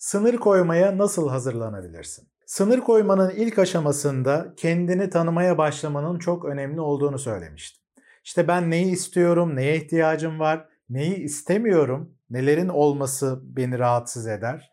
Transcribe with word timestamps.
Sınır 0.00 0.36
koymaya 0.36 0.98
nasıl 0.98 1.28
hazırlanabilirsin? 1.28 2.28
Sınır 2.46 2.80
koymanın 2.80 3.30
ilk 3.30 3.58
aşamasında 3.58 4.54
kendini 4.56 5.10
tanımaya 5.10 5.58
başlamanın 5.58 6.18
çok 6.18 6.44
önemli 6.44 6.80
olduğunu 6.80 7.18
söylemiştim. 7.18 7.82
İşte 8.24 8.48
ben 8.48 8.70
neyi 8.70 8.92
istiyorum, 8.92 9.56
neye 9.56 9.76
ihtiyacım 9.76 10.40
var, 10.40 10.68
neyi 10.90 11.16
istemiyorum, 11.16 12.14
nelerin 12.30 12.68
olması 12.68 13.40
beni 13.42 13.78
rahatsız 13.78 14.26
eder 14.26 14.70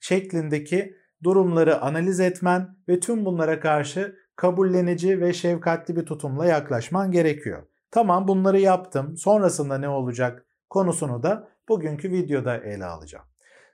şeklindeki 0.00 0.96
durumları 1.22 1.80
analiz 1.80 2.20
etmen 2.20 2.76
ve 2.88 3.00
tüm 3.00 3.24
bunlara 3.24 3.60
karşı 3.60 4.16
kabullenici 4.36 5.20
ve 5.20 5.32
şefkatli 5.32 5.96
bir 5.96 6.06
tutumla 6.06 6.46
yaklaşman 6.46 7.10
gerekiyor. 7.10 7.62
Tamam 7.90 8.28
bunları 8.28 8.60
yaptım. 8.60 9.16
Sonrasında 9.16 9.78
ne 9.78 9.88
olacak 9.88 10.46
konusunu 10.68 11.22
da 11.22 11.48
bugünkü 11.68 12.10
videoda 12.10 12.56
ele 12.56 12.84
alacağım. 12.84 13.29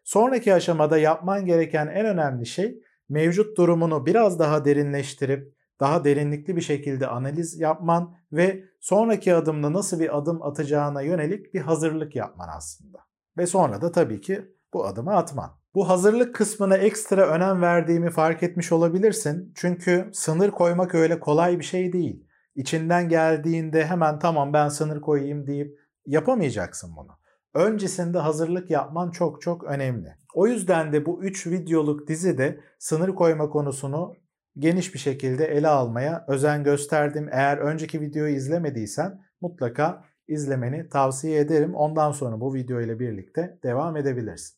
Sonraki 0.07 0.54
aşamada 0.54 0.98
yapman 0.98 1.46
gereken 1.46 1.86
en 1.86 2.07
önemli 2.07 2.46
şey 2.46 2.82
mevcut 3.08 3.58
durumunu 3.58 4.07
biraz 4.07 4.39
daha 4.39 4.64
derinleştirip 4.64 5.54
daha 5.80 6.04
derinlikli 6.04 6.57
bir 6.57 6.61
şekilde 6.61 7.07
analiz 7.07 7.61
yapman 7.61 8.14
ve 8.32 8.64
sonraki 8.80 9.35
adımda 9.35 9.72
nasıl 9.72 10.00
bir 10.00 10.18
adım 10.18 10.43
atacağına 10.43 11.03
yönelik 11.03 11.54
bir 11.54 11.61
hazırlık 11.61 12.16
yapman 12.16 12.49
aslında. 12.57 12.99
Ve 13.39 13.46
sonra 13.46 13.82
da 13.82 13.93
tabii 13.93 14.21
ki 14.21 14.53
bu 14.75 14.86
adımı 14.86 15.16
atman. 15.16 15.50
Bu 15.75 15.89
hazırlık 15.89 16.35
kısmına 16.35 16.77
ekstra 16.77 17.27
önem 17.29 17.63
verdiğimi 17.63 18.11
fark 18.11 18.43
etmiş 18.43 18.72
olabilirsin. 18.72 19.52
Çünkü 19.57 20.11
sınır 20.13 20.50
koymak 20.50 20.94
öyle 20.94 21.21
kolay 21.21 21.58
bir 21.58 21.64
şey 21.64 21.93
değil. 21.93 22.27
İçinden 22.54 23.08
geldiğinde 23.08 23.86
hemen 23.86 24.18
tamam 24.18 24.52
ben 24.52 24.68
sınır 24.68 25.00
koyayım 25.00 25.46
deyip 25.46 25.79
yapamayacaksın 26.07 26.96
bunu. 26.96 27.25
Öncesinde 27.56 28.18
hazırlık 28.18 28.70
yapman 28.70 29.10
çok 29.10 29.42
çok 29.42 29.64
önemli. 29.64 30.08
O 30.34 30.46
yüzden 30.46 30.92
de 30.92 31.06
bu 31.06 31.24
3 31.24 31.46
videoluk 31.46 32.08
dizide 32.08 32.60
sınır 32.78 33.14
koyma 33.14 33.50
konusunu 33.50 34.14
geniş 34.58 34.94
bir 34.94 34.98
şekilde 34.98 35.44
ele 35.44 35.68
almaya 35.68 36.24
özen 36.28 36.64
gösterdim. 36.64 37.28
Eğer 37.32 37.58
önceki 37.58 38.00
videoyu 38.00 38.36
izlemediysen 38.36 39.20
mutlaka 39.40 40.04
izlemeni 40.28 40.88
tavsiye 40.88 41.40
ederim. 41.40 41.74
Ondan 41.74 42.12
sonra 42.12 42.40
bu 42.40 42.54
video 42.54 42.80
ile 42.80 42.98
birlikte 42.98 43.58
devam 43.62 43.96
edebilirsin. 43.96 44.56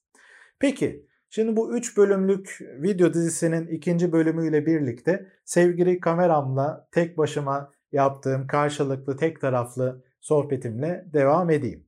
Peki 0.59 1.07
şimdi 1.31 1.57
bu 1.57 1.77
3 1.77 1.97
bölümlük 1.97 2.59
video 2.61 3.15
dizisinin 3.15 3.67
ikinci 3.67 4.13
bölümüyle 4.13 4.67
birlikte 4.67 5.27
sevgili 5.45 6.01
kameramla 6.01 6.89
tek 6.93 7.19
başıma 7.19 7.73
yaptığım 7.93 8.47
karşılıklı 8.47 9.17
tek 9.17 9.41
taraflı 9.41 10.05
sohbetimle 10.21 11.05
devam 11.13 11.51
edeyim. 11.51 11.88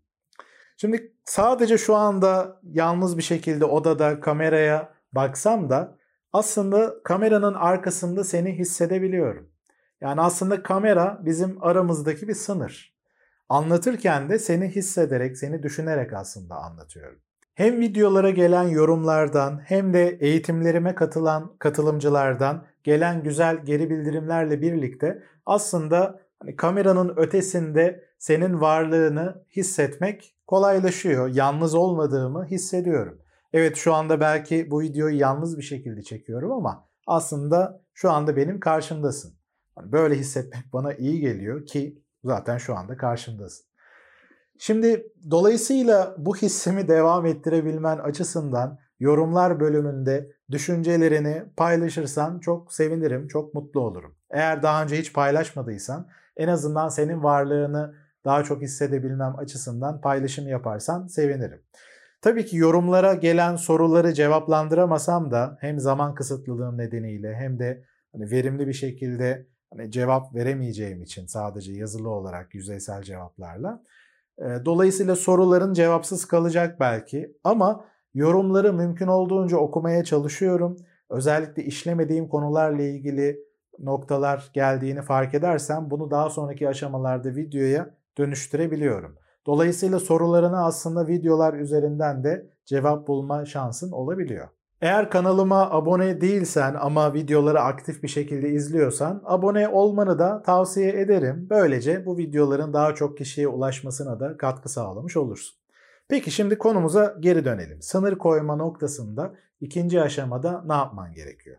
Şimdi 0.81 1.13
sadece 1.25 1.79
şu 1.79 1.97
anda 1.97 2.61
yalnız 2.63 3.17
bir 3.17 3.23
şekilde 3.23 3.65
odada 3.65 4.21
kameraya 4.21 4.93
baksam 5.13 5.71
da 5.71 5.97
aslında 6.33 7.03
kameranın 7.05 7.55
arkasında 7.55 8.25
seni 8.25 8.59
hissedebiliyorum. 8.59 9.51
Yani 10.01 10.21
aslında 10.21 10.63
kamera 10.63 11.21
bizim 11.25 11.65
aramızdaki 11.65 12.29
bir 12.29 12.35
sınır. 12.35 12.97
Anlatırken 13.49 14.29
de 14.29 14.39
seni 14.39 14.69
hissederek, 14.69 15.39
seni 15.39 15.63
düşünerek 15.63 16.13
aslında 16.13 16.55
anlatıyorum. 16.55 17.19
Hem 17.55 17.81
videolara 17.81 18.31
gelen 18.31 18.69
yorumlardan 18.69 19.61
hem 19.65 19.93
de 19.93 20.19
eğitimlerime 20.21 20.95
katılan 20.95 21.57
katılımcılardan 21.59 22.67
gelen 22.85 23.23
güzel 23.23 23.65
geri 23.65 23.91
bildirimlerle 23.91 24.63
birlikte 24.63 25.23
aslında 25.47 26.21
hani 26.43 26.57
kameranın 26.57 27.17
ötesinde 27.17 28.10
senin 28.21 28.61
varlığını 28.61 29.45
hissetmek 29.57 30.37
kolaylaşıyor. 30.47 31.29
Yalnız 31.29 31.75
olmadığımı 31.75 32.45
hissediyorum. 32.45 33.19
Evet 33.53 33.77
şu 33.77 33.95
anda 33.95 34.21
belki 34.21 34.71
bu 34.71 34.81
videoyu 34.81 35.19
yalnız 35.19 35.59
bir 35.59 35.63
şekilde 35.63 36.03
çekiyorum 36.03 36.53
ama 36.53 36.89
aslında 37.07 37.83
şu 37.95 38.11
anda 38.11 38.37
benim 38.37 38.61
karşımdasın. 38.61 39.35
Hani 39.75 39.93
böyle 39.93 40.15
hissetmek 40.15 40.65
bana 40.73 40.95
iyi 40.95 41.21
geliyor 41.21 41.67
ki 41.67 42.03
zaten 42.25 42.59
şu 42.59 42.77
anda 42.77 42.97
karşımdasın. 42.97 43.67
Şimdi 44.59 45.13
dolayısıyla 45.31 46.15
bu 46.19 46.37
hissimi 46.37 46.89
devam 46.89 47.27
ettirebilmen 47.27 47.99
açısından 47.99 48.79
yorumlar 48.99 49.61
bölümünde 49.61 50.33
düşüncelerini 50.51 51.45
paylaşırsan 51.57 52.39
çok 52.41 52.73
sevinirim, 52.75 53.29
çok 53.29 53.55
mutlu 53.55 53.81
olurum. 53.81 54.15
Eğer 54.31 54.63
daha 54.63 54.83
önce 54.83 54.99
hiç 54.99 55.13
paylaşmadıysan 55.13 56.09
en 56.37 56.49
azından 56.49 56.89
senin 56.89 57.23
varlığını 57.23 58.00
daha 58.25 58.45
çok 58.45 58.63
hissedebilmem 58.63 59.39
açısından 59.39 60.01
paylaşım 60.01 60.49
yaparsan 60.49 61.07
sevinirim. 61.07 61.63
Tabii 62.23 62.47
ki 62.47 62.57
yorumlara 62.57 63.15
gelen 63.15 63.57
soruları 63.57 64.15
cevaplandıramasam 64.15 65.31
da 65.31 65.57
hem 65.61 65.79
zaman 65.79 66.15
kısıtlılığım 66.15 66.79
nedeniyle 66.79 67.35
hem 67.35 67.59
de 67.59 67.85
hani 68.13 68.31
verimli 68.31 68.67
bir 68.67 68.73
şekilde 68.73 69.47
hani 69.73 69.91
cevap 69.91 70.35
veremeyeceğim 70.35 71.03
için 71.03 71.27
sadece 71.27 71.73
yazılı 71.73 72.11
olarak 72.11 72.55
yüzeysel 72.55 73.03
cevaplarla. 73.03 73.83
Dolayısıyla 74.65 75.17
soruların 75.17 75.73
cevapsız 75.73 76.25
kalacak 76.25 76.81
belki 76.81 77.37
ama 77.45 77.85
yorumları 78.15 78.73
mümkün 78.73 79.07
olduğunca 79.07 79.57
okumaya 79.57 80.05
çalışıyorum. 80.05 80.77
Özellikle 81.11 81.65
işlemediğim 81.65 82.29
konularla 82.29 82.83
ilgili 82.83 83.39
noktalar 83.79 84.51
geldiğini 84.55 85.03
fark 85.03 85.35
edersem 85.35 85.91
bunu 85.91 86.11
daha 86.11 86.31
sonraki 86.31 86.69
aşamalarda 86.69 87.37
videoya 87.37 88.00
dönüştürebiliyorum. 88.21 89.17
Dolayısıyla 89.47 89.99
sorularına 89.99 90.65
aslında 90.65 91.07
videolar 91.07 91.55
üzerinden 91.55 92.25
de 92.25 92.51
cevap 92.65 93.09
bulma 93.09 93.45
şansın 93.45 93.93
olabiliyor. 93.93 94.49
Eğer 94.81 95.11
kanalıma 95.11 95.71
abone 95.71 96.21
değilsen 96.21 96.77
ama 96.81 97.15
videoları 97.15 97.61
aktif 97.61 98.03
bir 98.03 98.09
şekilde 98.09 98.49
izliyorsan 98.49 99.23
abone 99.25 99.69
olmanı 99.69 100.19
da 100.19 100.43
tavsiye 100.43 101.01
ederim. 101.01 101.47
Böylece 101.51 102.07
bu 102.07 102.19
videoların 102.19 102.73
daha 102.73 102.95
çok 102.95 103.19
kişiye 103.19 103.49
ulaşmasına 103.49 104.21
da 104.21 104.37
katkı 104.37 104.69
sağlamış 104.69 105.17
olursun. 105.17 105.57
Peki 106.09 106.31
şimdi 106.31 106.59
konumuza 106.59 107.17
geri 107.21 107.45
dönelim. 107.45 107.83
Sınır 107.83 108.19
koyma 108.19 108.57
noktasında 108.57 109.35
ikinci 109.61 110.03
aşamada 110.03 110.65
ne 110.67 110.75
yapman 110.75 111.13
gerekiyor? 111.13 111.57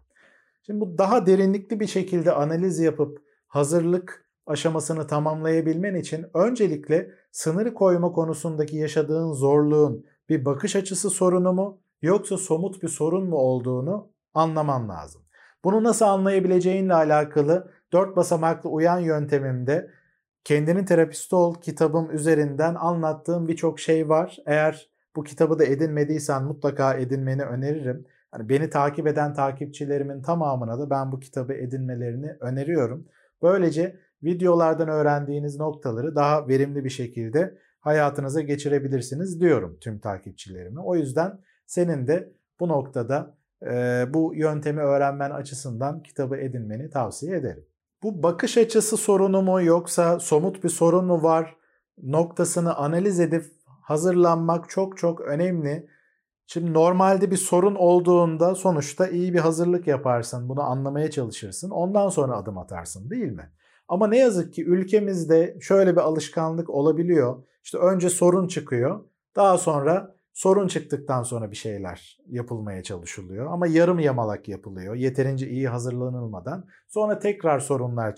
Şimdi 0.66 0.80
bu 0.80 0.98
daha 0.98 1.26
derinlikli 1.26 1.80
bir 1.80 1.88
şekilde 1.88 2.32
analiz 2.32 2.80
yapıp 2.80 3.18
hazırlık 3.48 4.26
aşamasını 4.52 5.08
tamamlayabilmen 5.08 5.96
için 5.96 6.26
öncelikle 6.34 7.12
sınır 7.32 7.74
koyma 7.74 8.12
konusundaki 8.12 8.78
yaşadığın 8.78 9.34
zorluğun 9.34 10.06
bir 10.30 10.46
bakış 10.46 10.76
açısı 10.76 11.10
sorunu 11.10 11.54
mu 11.54 11.82
yoksa 12.02 12.38
somut 12.38 12.84
bir 12.84 12.88
sorun 12.88 13.30
mu 13.30 13.36
olduğunu 13.36 14.12
anlaman 14.34 14.90
lazım. 14.90 15.22
Bunu 15.64 15.84
nasıl 15.84 16.06
anlayabileceğinle 16.06 16.94
alakalı 16.94 17.72
dört 17.94 18.16
basamaklı 18.16 18.70
uyan 18.70 19.00
yöntemimde 19.00 19.92
Kendinin 20.44 20.86
Terapisti 20.86 21.36
Ol 21.36 21.56
kitabım 21.62 22.12
üzerinden 22.12 22.76
anlattığım 22.76 23.48
birçok 23.48 23.80
şey 23.80 24.10
var. 24.10 24.38
Eğer 24.46 24.90
bu 25.16 25.24
kitabı 25.24 25.60
da 25.60 25.66
edinmediysen 25.66 26.44
mutlaka 26.44 26.94
edinmeni 26.94 27.44
öneririm. 27.44 28.06
Yani 28.34 28.50
beni 28.50 28.70
takip 28.70 29.08
eden 29.08 29.34
takipçilerimin 29.34 30.22
tamamına 30.22 30.80
da 30.80 30.90
ben 30.90 31.12
bu 31.12 31.20
kitabı 31.20 31.54
edinmelerini 31.54 32.38
öneriyorum. 32.40 33.08
Böylece 33.42 34.00
videolardan 34.24 34.90
öğrendiğiniz 34.90 35.59
noktaları 35.59 36.16
daha 36.16 36.48
verimli 36.48 36.84
bir 36.84 36.90
şekilde 36.90 37.58
hayatınıza 37.80 38.42
geçirebilirsiniz 38.42 39.42
diyorum 39.42 39.78
tüm 39.82 40.00
takipçilerime. 40.00 40.82
O 40.82 40.96
yüzden 40.96 41.40
senin 41.66 42.08
de 42.08 42.34
bu 42.59 42.68
noktada 42.68 43.38
e, 43.66 44.06
bu 44.14 44.36
yöntemi 44.36 44.82
öğrenmen 44.82 45.32
açısından 45.32 46.04
kitabı 46.04 46.38
edinmeni 46.38 46.90
tavsiye 46.90 47.38
ederim. 47.38 47.66
Bu 48.04 48.24
bakış 48.24 48.58
açısı 48.58 48.98
sorunu 48.98 49.42
mu 49.42 49.62
yoksa 49.62 50.20
somut 50.20 50.64
bir 50.64 50.70
sorun 50.70 51.06
mu 51.06 51.24
var 51.24 51.58
noktasını 52.03 52.76
analiz 52.76 53.20
edip 53.20 53.46
hazırlanmak 53.82 54.70
çok 54.70 54.98
çok 54.98 55.22
önemli. 55.22 55.88
Şimdi 56.48 56.74
normalde 56.74 57.32
bir 57.32 57.38
sorun 57.38 57.76
olduğunda 57.76 58.56
sonuçta 58.56 59.08
iyi 59.08 59.34
bir 59.34 59.40
hazırlık 59.40 59.88
yaparsın, 59.88 60.50
bunu 60.50 60.62
anlamaya 60.62 61.12
çalışırsın. 61.12 61.70
Ondan 61.70 62.09
sonra 62.09 62.38
adım 62.38 62.58
atarsın 62.58 63.09
değil 63.09 63.32
mi? 63.32 63.52
Ama 63.91 64.08
ne 64.08 64.17
yazık 64.17 64.53
ki 64.53 64.66
ülkemizde 64.66 65.58
şöyle 65.61 65.91
bir 65.91 66.02
alışkanlık 66.02 66.70
olabiliyor. 66.70 67.43
İşte 67.64 67.78
önce 67.78 68.09
sorun 68.09 68.47
çıkıyor. 68.47 68.99
Daha 69.35 69.58
sonra 69.58 70.16
sorun 70.34 70.67
çıktıktan 70.67 71.23
sonra 71.23 71.52
bir 71.52 71.55
şeyler 71.55 72.17
yapılmaya 72.28 72.84
çalışılıyor. 72.84 73.46
Ama 73.52 73.67
yarım 73.67 73.99
yamalak 73.99 74.47
yapılıyor. 74.47 74.96
Yeterince 74.96 75.49
iyi 75.49 75.67
hazırlanılmadan. 75.67 76.66
Sonra 76.90 77.20
tekrar 77.20 77.59
sorunlar 77.59 78.16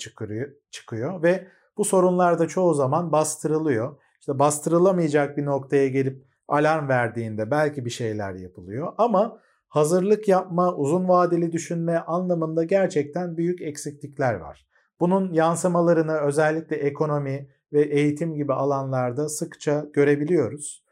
çıkıyor, 0.72 1.24
ve 1.24 1.48
bu 1.78 1.86
sorunlar 1.86 2.40
da 2.40 2.48
çoğu 2.48 2.74
zaman 2.74 3.12
bastırılıyor. 3.12 3.98
İşte 4.20 4.40
bastırılamayacak 4.40 5.38
bir 5.38 5.46
noktaya 5.46 5.88
gelip 5.88 6.26
alarm 6.48 6.88
verdiğinde 6.90 7.52
belki 7.52 7.86
bir 7.86 7.90
şeyler 7.90 8.34
yapılıyor. 8.34 8.94
Ama 8.98 9.40
hazırlık 9.68 10.28
yapma, 10.28 10.76
uzun 10.76 11.08
vadeli 11.08 11.52
düşünme 11.52 11.98
anlamında 11.98 12.64
gerçekten 12.64 13.38
büyük 13.38 13.62
eksiklikler 13.62 14.34
var. 14.34 14.73
Bunun 15.04 15.34
yansımalarını 15.34 16.18
özellikle 16.18 16.76
ekonomi 16.76 17.48
ve 17.74 17.82
eğitim 17.82 18.36
gibi 18.36 18.54
alanlarda 18.54 19.30
sıkça 19.30 19.86
görebiliyoruz. 19.94 20.84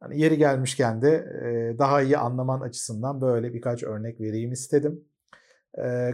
Hani 0.00 0.20
yeri 0.20 0.38
gelmişken 0.38 1.02
de 1.02 1.26
daha 1.78 2.02
iyi 2.02 2.18
anlaman 2.18 2.60
açısından 2.60 3.20
böyle 3.20 3.54
birkaç 3.54 3.82
örnek 3.82 4.20
vereyim 4.20 4.52
istedim. 4.52 5.04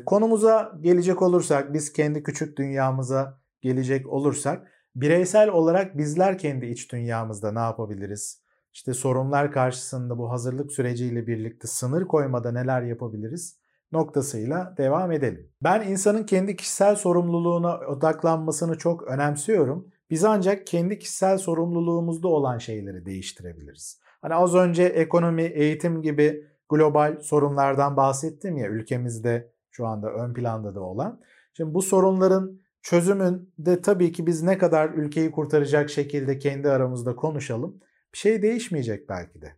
Konumuza 0.06 0.72
gelecek 0.80 1.22
olursak, 1.22 1.72
biz 1.74 1.92
kendi 1.92 2.22
küçük 2.22 2.58
dünyamıza 2.58 3.40
gelecek 3.62 4.06
olursak, 4.06 4.68
bireysel 4.96 5.48
olarak 5.48 5.98
bizler 5.98 6.38
kendi 6.38 6.66
iç 6.66 6.92
dünyamızda 6.92 7.52
ne 7.52 7.58
yapabiliriz? 7.58 8.42
İşte 8.72 8.94
sorunlar 8.94 9.52
karşısında 9.52 10.18
bu 10.18 10.30
hazırlık 10.30 10.72
süreciyle 10.72 11.26
birlikte 11.26 11.68
sınır 11.68 12.04
koymada 12.04 12.52
neler 12.52 12.82
yapabiliriz? 12.82 13.63
Noktasıyla 13.94 14.74
devam 14.78 15.12
edelim. 15.12 15.50
Ben 15.62 15.88
insanın 15.88 16.24
kendi 16.24 16.56
kişisel 16.56 16.96
sorumluluğuna 16.96 17.78
odaklanmasını 17.78 18.78
çok 18.78 19.02
önemsiyorum. 19.02 19.88
Biz 20.10 20.24
ancak 20.24 20.66
kendi 20.66 20.98
kişisel 20.98 21.38
sorumluluğumuzda 21.38 22.28
olan 22.28 22.58
şeyleri 22.58 23.06
değiştirebiliriz. 23.06 24.00
Hani 24.22 24.34
az 24.34 24.54
önce 24.54 24.82
ekonomi, 24.82 25.42
eğitim 25.42 26.02
gibi 26.02 26.46
global 26.68 27.20
sorunlardan 27.20 27.96
bahsettim 27.96 28.56
ya 28.56 28.68
ülkemizde 28.68 29.52
şu 29.70 29.86
anda 29.86 30.12
ön 30.12 30.34
planda 30.34 30.74
da 30.74 30.80
olan. 30.80 31.20
Şimdi 31.56 31.74
bu 31.74 31.82
sorunların 31.82 32.60
çözümünde 32.82 33.82
tabii 33.82 34.12
ki 34.12 34.26
biz 34.26 34.42
ne 34.42 34.58
kadar 34.58 34.90
ülkeyi 34.90 35.30
kurtaracak 35.30 35.90
şekilde 35.90 36.38
kendi 36.38 36.70
aramızda 36.70 37.16
konuşalım. 37.16 37.80
Bir 38.12 38.18
şey 38.18 38.42
değişmeyecek 38.42 39.08
belki 39.08 39.42
de. 39.42 39.52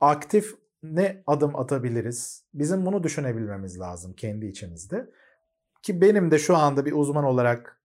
Aktif 0.00 0.54
ne 0.82 1.22
adım 1.26 1.56
atabiliriz? 1.56 2.44
Bizim 2.54 2.86
bunu 2.86 3.02
düşünebilmemiz 3.02 3.80
lazım 3.80 4.12
kendi 4.12 4.46
içimizde. 4.46 5.10
Ki 5.82 6.00
benim 6.00 6.30
de 6.30 6.38
şu 6.38 6.56
anda 6.56 6.86
bir 6.86 6.92
uzman 6.92 7.24
olarak 7.24 7.80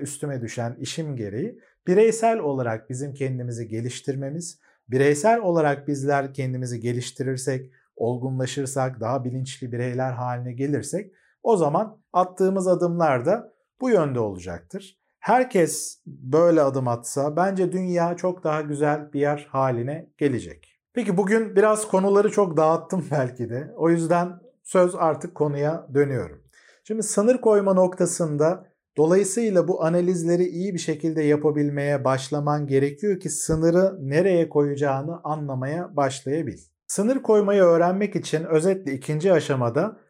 üstüme 0.00 0.40
düşen 0.40 0.76
işim 0.80 1.16
gereği 1.16 1.58
bireysel 1.86 2.38
olarak 2.38 2.90
bizim 2.90 3.14
kendimizi 3.14 3.68
geliştirmemiz, 3.68 4.60
bireysel 4.88 5.40
olarak 5.40 5.88
bizler 5.88 6.34
kendimizi 6.34 6.80
geliştirirsek, 6.80 7.72
olgunlaşırsak, 7.96 9.00
daha 9.00 9.24
bilinçli 9.24 9.72
bireyler 9.72 10.12
haline 10.12 10.52
gelirsek 10.52 11.12
o 11.42 11.56
zaman 11.56 12.02
attığımız 12.12 12.68
adımlar 12.68 13.26
da 13.26 13.52
bu 13.80 13.90
yönde 13.90 14.20
olacaktır. 14.20 14.98
Herkes 15.18 16.02
böyle 16.06 16.62
adım 16.62 16.88
atsa 16.88 17.36
bence 17.36 17.72
dünya 17.72 18.16
çok 18.16 18.44
daha 18.44 18.60
güzel 18.60 19.12
bir 19.12 19.20
yer 19.20 19.48
haline 19.50 20.10
gelecek. 20.18 20.77
Peki 20.98 21.16
bugün 21.16 21.56
biraz 21.56 21.88
konuları 21.88 22.30
çok 22.30 22.56
dağıttım 22.56 23.06
belki 23.10 23.50
de. 23.50 23.72
O 23.76 23.90
yüzden 23.90 24.40
söz 24.62 24.94
artık 24.94 25.34
konuya 25.34 25.86
dönüyorum. 25.94 26.42
Şimdi 26.84 27.02
sınır 27.02 27.40
koyma 27.40 27.74
noktasında 27.74 28.66
dolayısıyla 28.96 29.68
bu 29.68 29.84
analizleri 29.84 30.44
iyi 30.44 30.74
bir 30.74 30.78
şekilde 30.78 31.22
yapabilmeye 31.22 32.04
başlaman 32.04 32.66
gerekiyor 32.66 33.20
ki 33.20 33.30
sınırı 33.30 33.98
nereye 34.00 34.48
koyacağını 34.48 35.20
anlamaya 35.24 35.96
başlayabil. 35.96 36.58
Sınır 36.86 37.22
koymayı 37.22 37.62
öğrenmek 37.62 38.16
için 38.16 38.44
özetle 38.44 38.92
ikinci 38.92 39.32
aşamada 39.32 40.00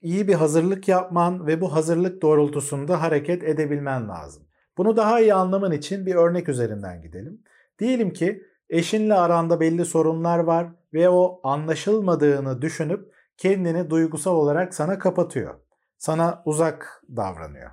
iyi 0.00 0.28
bir 0.28 0.34
hazırlık 0.34 0.88
yapman 0.88 1.46
ve 1.46 1.60
bu 1.60 1.74
hazırlık 1.74 2.22
doğrultusunda 2.22 3.02
hareket 3.02 3.42
edebilmen 3.42 4.08
lazım. 4.08 4.42
Bunu 4.78 4.96
daha 4.96 5.20
iyi 5.20 5.34
anlaman 5.34 5.72
için 5.72 6.06
bir 6.06 6.14
örnek 6.14 6.48
üzerinden 6.48 7.02
gidelim. 7.02 7.42
Diyelim 7.78 8.12
ki 8.12 8.42
Eşinle 8.70 9.14
aranda 9.14 9.60
belli 9.60 9.84
sorunlar 9.84 10.38
var 10.38 10.66
ve 10.94 11.08
o 11.08 11.40
anlaşılmadığını 11.42 12.62
düşünüp 12.62 13.12
kendini 13.36 13.90
duygusal 13.90 14.36
olarak 14.36 14.74
sana 14.74 14.98
kapatıyor. 14.98 15.54
Sana 15.98 16.42
uzak 16.44 17.02
davranıyor. 17.16 17.70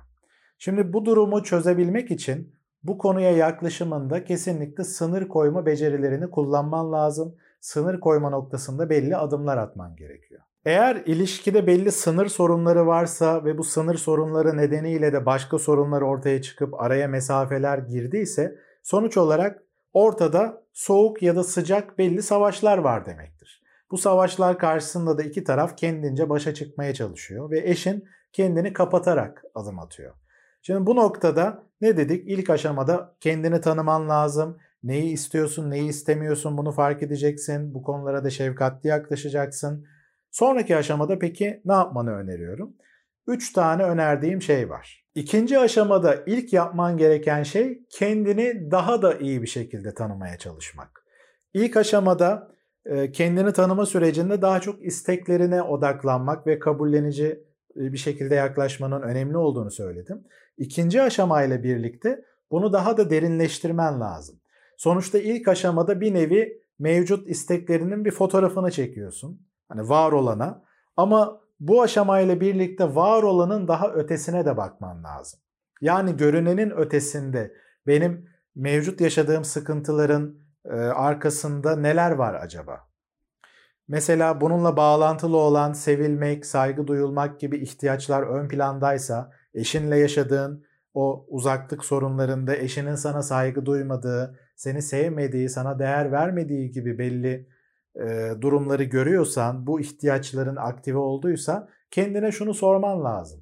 Şimdi 0.58 0.92
bu 0.92 1.04
durumu 1.04 1.42
çözebilmek 1.42 2.10
için 2.10 2.54
bu 2.82 2.98
konuya 2.98 3.30
yaklaşımında 3.30 4.24
kesinlikle 4.24 4.84
sınır 4.84 5.28
koyma 5.28 5.66
becerilerini 5.66 6.30
kullanman 6.30 6.92
lazım. 6.92 7.36
Sınır 7.60 8.00
koyma 8.00 8.30
noktasında 8.30 8.90
belli 8.90 9.16
adımlar 9.16 9.56
atman 9.58 9.96
gerekiyor. 9.96 10.40
Eğer 10.64 10.96
ilişkide 10.96 11.66
belli 11.66 11.92
sınır 11.92 12.26
sorunları 12.26 12.86
varsa 12.86 13.44
ve 13.44 13.58
bu 13.58 13.64
sınır 13.64 13.94
sorunları 13.94 14.56
nedeniyle 14.56 15.12
de 15.12 15.26
başka 15.26 15.58
sorunlar 15.58 16.02
ortaya 16.02 16.42
çıkıp 16.42 16.80
araya 16.80 17.08
mesafeler 17.08 17.78
girdiyse 17.78 18.58
sonuç 18.82 19.16
olarak 19.16 19.62
ortada 19.94 20.62
soğuk 20.72 21.22
ya 21.22 21.36
da 21.36 21.44
sıcak 21.44 21.98
belli 21.98 22.22
savaşlar 22.22 22.78
var 22.78 23.06
demektir. 23.06 23.62
Bu 23.90 23.98
savaşlar 23.98 24.58
karşısında 24.58 25.18
da 25.18 25.22
iki 25.22 25.44
taraf 25.44 25.76
kendince 25.76 26.28
başa 26.28 26.54
çıkmaya 26.54 26.94
çalışıyor 26.94 27.50
ve 27.50 27.70
eşin 27.70 28.04
kendini 28.32 28.72
kapatarak 28.72 29.44
adım 29.54 29.78
atıyor. 29.78 30.14
Şimdi 30.62 30.86
bu 30.86 30.96
noktada 30.96 31.62
ne 31.80 31.96
dedik? 31.96 32.28
İlk 32.28 32.50
aşamada 32.50 33.16
kendini 33.20 33.60
tanıman 33.60 34.08
lazım. 34.08 34.58
Neyi 34.82 35.12
istiyorsun, 35.12 35.70
neyi 35.70 35.88
istemiyorsun 35.88 36.58
bunu 36.58 36.72
fark 36.72 37.02
edeceksin. 37.02 37.74
Bu 37.74 37.82
konulara 37.82 38.24
da 38.24 38.30
şefkatli 38.30 38.88
yaklaşacaksın. 38.88 39.86
Sonraki 40.30 40.76
aşamada 40.76 41.18
peki 41.18 41.62
ne 41.64 41.72
yapmanı 41.72 42.10
öneriyorum? 42.10 42.74
3 43.26 43.52
tane 43.52 43.82
önerdiğim 43.82 44.42
şey 44.42 44.70
var. 44.70 45.04
İkinci 45.14 45.58
aşamada 45.58 46.22
ilk 46.26 46.52
yapman 46.52 46.96
gereken 46.96 47.42
şey 47.42 47.82
kendini 47.90 48.70
daha 48.70 49.02
da 49.02 49.14
iyi 49.14 49.42
bir 49.42 49.46
şekilde 49.46 49.94
tanımaya 49.94 50.38
çalışmak. 50.38 51.04
İlk 51.54 51.76
aşamada 51.76 52.54
e, 52.84 53.12
kendini 53.12 53.52
tanıma 53.52 53.86
sürecinde 53.86 54.42
daha 54.42 54.60
çok 54.60 54.84
isteklerine 54.84 55.62
odaklanmak 55.62 56.46
ve 56.46 56.58
kabullenici 56.58 57.44
e, 57.76 57.92
bir 57.92 57.98
şekilde 57.98 58.34
yaklaşmanın 58.34 59.02
önemli 59.02 59.36
olduğunu 59.36 59.70
söyledim. 59.70 60.24
İkinci 60.58 61.02
aşamayla 61.02 61.62
birlikte 61.62 62.24
bunu 62.50 62.72
daha 62.72 62.96
da 62.96 63.10
derinleştirmen 63.10 64.00
lazım. 64.00 64.40
Sonuçta 64.76 65.18
ilk 65.18 65.48
aşamada 65.48 66.00
bir 66.00 66.14
nevi 66.14 66.62
mevcut 66.78 67.28
isteklerinin 67.28 68.04
bir 68.04 68.10
fotoğrafını 68.10 68.70
çekiyorsun. 68.70 69.46
Hani 69.68 69.88
var 69.88 70.12
olana 70.12 70.64
ama 70.96 71.40
bu 71.60 71.82
aşamayla 71.82 72.40
birlikte 72.40 72.94
var 72.94 73.22
olanın 73.22 73.68
daha 73.68 73.92
ötesine 73.92 74.46
de 74.46 74.56
bakman 74.56 75.04
lazım. 75.04 75.40
Yani 75.80 76.16
görünenin 76.16 76.70
ötesinde 76.70 77.52
benim 77.86 78.28
mevcut 78.54 79.00
yaşadığım 79.00 79.44
sıkıntıların 79.44 80.38
e, 80.64 80.74
arkasında 80.74 81.76
neler 81.76 82.10
var 82.10 82.34
acaba? 82.34 82.80
Mesela 83.88 84.40
bununla 84.40 84.76
bağlantılı 84.76 85.36
olan 85.36 85.72
sevilmek, 85.72 86.46
saygı 86.46 86.86
duyulmak 86.86 87.40
gibi 87.40 87.58
ihtiyaçlar 87.58 88.22
ön 88.22 88.48
plandaysa, 88.48 89.30
eşinle 89.54 89.98
yaşadığın 89.98 90.64
o 90.94 91.26
uzaklık 91.28 91.84
sorunlarında 91.84 92.56
eşinin 92.56 92.94
sana 92.94 93.22
saygı 93.22 93.66
duymadığı, 93.66 94.40
seni 94.56 94.82
sevmediği, 94.82 95.48
sana 95.48 95.78
değer 95.78 96.12
vermediği 96.12 96.70
gibi 96.70 96.98
belli 96.98 97.48
durumları 98.40 98.84
görüyorsan, 98.84 99.66
bu 99.66 99.80
ihtiyaçların 99.80 100.56
aktive 100.56 100.98
olduysa 100.98 101.68
kendine 101.90 102.32
şunu 102.32 102.54
sorman 102.54 103.04
lazım. 103.04 103.40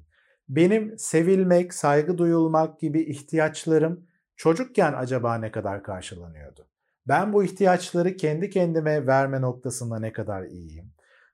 Benim 0.49 0.97
sevilmek, 0.97 1.73
saygı 1.73 2.17
duyulmak 2.17 2.79
gibi 2.79 3.01
ihtiyaçlarım 3.01 4.07
çocukken 4.35 4.93
acaba 4.93 5.35
ne 5.35 5.51
kadar 5.51 5.83
karşılanıyordu? 5.83 6.67
Ben 7.07 7.33
bu 7.33 7.43
ihtiyaçları 7.43 8.15
kendi 8.15 8.49
kendime 8.49 9.07
verme 9.07 9.41
noktasında 9.41 9.99
ne 9.99 10.13
kadar 10.13 10.43
iyiyim? 10.43 10.93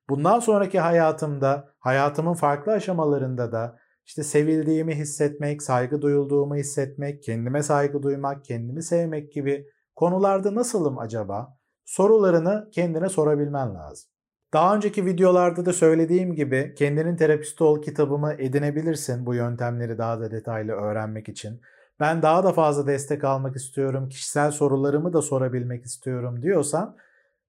Bundan 0.09 0.39
sonraki 0.39 0.79
hayatımda, 0.79 1.69
hayatımın 1.79 2.33
farklı 2.33 2.71
aşamalarında 2.71 3.51
da 3.51 3.77
işte 4.05 4.23
sevildiğimi 4.23 4.95
hissetmek, 4.95 5.63
saygı 5.63 6.01
duyulduğumu 6.01 6.55
hissetmek, 6.55 7.23
kendime 7.23 7.63
saygı 7.63 8.03
duymak, 8.03 8.45
kendimi 8.45 8.83
sevmek 8.83 9.31
gibi 9.31 9.67
konularda 9.95 10.55
nasılım 10.55 10.99
acaba? 10.99 11.58
Sorularını 11.89 12.69
kendine 12.71 13.09
sorabilmen 13.09 13.75
lazım. 13.75 14.09
Daha 14.53 14.75
önceki 14.75 15.05
videolarda 15.05 15.65
da 15.65 15.73
söylediğim 15.73 16.35
gibi 16.35 16.73
Kendinin 16.77 17.15
Terapisti 17.15 17.63
Ol 17.63 17.81
kitabımı 17.81 18.33
edinebilirsin 18.33 19.25
bu 19.25 19.35
yöntemleri 19.35 19.97
daha 19.97 20.19
da 20.19 20.31
detaylı 20.31 20.71
öğrenmek 20.71 21.29
için. 21.29 21.61
Ben 21.99 22.21
daha 22.21 22.43
da 22.43 22.53
fazla 22.53 22.87
destek 22.87 23.23
almak 23.23 23.55
istiyorum, 23.55 24.09
kişisel 24.09 24.51
sorularımı 24.51 25.13
da 25.13 25.21
sorabilmek 25.21 25.85
istiyorum 25.85 26.41
diyorsan 26.41 26.95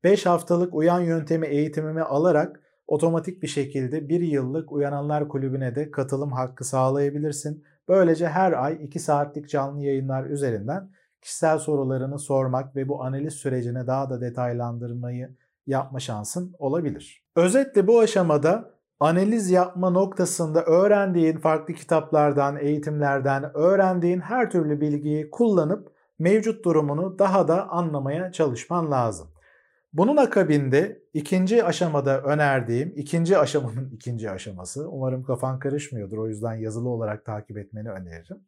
5 0.04 0.26
haftalık 0.26 0.74
uyan 0.74 1.00
yöntemi 1.00 1.46
eğitimimi 1.46 2.02
alarak 2.02 2.60
otomatik 2.86 3.42
bir 3.42 3.48
şekilde 3.48 4.08
1 4.08 4.20
yıllık 4.20 4.72
Uyananlar 4.72 5.28
Kulübü'ne 5.28 5.74
de 5.74 5.90
katılım 5.90 6.32
hakkı 6.32 6.64
sağlayabilirsin. 6.64 7.64
Böylece 7.88 8.28
her 8.28 8.52
ay 8.52 8.78
2 8.84 8.98
saatlik 8.98 9.48
canlı 9.48 9.82
yayınlar 9.82 10.24
üzerinden 10.24 10.90
kişisel 11.22 11.58
sorularını 11.58 12.18
sormak 12.18 12.76
ve 12.76 12.88
bu 12.88 13.04
analiz 13.04 13.34
sürecini 13.34 13.86
daha 13.86 14.10
da 14.10 14.20
detaylandırmayı 14.20 15.36
yapma 15.66 16.00
şansın 16.00 16.54
olabilir. 16.58 17.24
Özetle 17.36 17.86
bu 17.86 18.00
aşamada 18.00 18.70
analiz 19.00 19.50
yapma 19.50 19.90
noktasında 19.90 20.64
öğrendiğin 20.64 21.38
farklı 21.38 21.74
kitaplardan, 21.74 22.56
eğitimlerden 22.56 23.56
öğrendiğin 23.56 24.20
her 24.20 24.50
türlü 24.50 24.80
bilgiyi 24.80 25.30
kullanıp 25.30 25.92
mevcut 26.18 26.64
durumunu 26.64 27.18
daha 27.18 27.48
da 27.48 27.68
anlamaya 27.68 28.32
çalışman 28.32 28.90
lazım. 28.90 29.28
Bunun 29.92 30.16
akabinde 30.16 31.02
ikinci 31.14 31.64
aşamada 31.64 32.22
önerdiğim, 32.22 32.92
ikinci 32.96 33.38
aşamanın 33.38 33.90
ikinci 33.92 34.30
aşaması, 34.30 34.88
umarım 34.88 35.22
kafan 35.22 35.58
karışmıyordur 35.58 36.18
o 36.18 36.28
yüzden 36.28 36.54
yazılı 36.54 36.88
olarak 36.88 37.24
takip 37.24 37.58
etmeni 37.58 37.90
öneririm. 37.90 38.40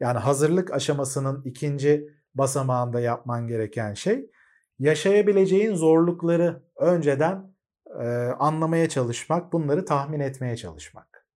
Yani 0.00 0.18
hazırlık 0.18 0.72
aşamasının 0.72 1.42
ikinci 1.44 2.08
basamağında 2.34 3.00
yapman 3.00 3.48
gereken 3.48 3.94
şey 3.94 4.30
yaşayabileceğin 4.78 5.74
zorlukları 5.74 6.62
önceden 6.76 7.54
e, 8.00 8.06
anlamaya 8.38 8.88
çalışmak, 8.88 9.52
bunları 9.52 9.84
tahmin 9.84 10.20
etmeye 10.20 10.56
çalışmak. 10.56 11.26